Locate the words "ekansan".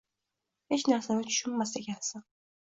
1.83-2.27